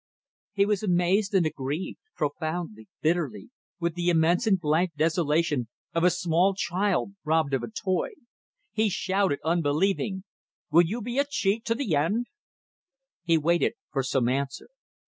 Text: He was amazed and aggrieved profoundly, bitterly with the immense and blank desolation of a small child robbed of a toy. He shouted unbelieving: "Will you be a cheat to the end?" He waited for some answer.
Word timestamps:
He 0.53 0.65
was 0.65 0.81
amazed 0.81 1.35
and 1.35 1.45
aggrieved 1.45 1.99
profoundly, 2.15 2.87
bitterly 3.03 3.51
with 3.79 3.93
the 3.93 4.09
immense 4.09 4.47
and 4.47 4.59
blank 4.59 4.93
desolation 4.95 5.67
of 5.93 6.03
a 6.03 6.09
small 6.09 6.55
child 6.55 7.13
robbed 7.23 7.53
of 7.53 7.61
a 7.61 7.69
toy. 7.69 8.09
He 8.73 8.89
shouted 8.89 9.37
unbelieving: 9.45 10.23
"Will 10.71 10.85
you 10.87 11.03
be 11.03 11.19
a 11.19 11.23
cheat 11.23 11.65
to 11.65 11.75
the 11.75 11.95
end?" 11.95 12.25
He 13.21 13.37
waited 13.37 13.73
for 13.91 14.01
some 14.01 14.27
answer. 14.27 14.69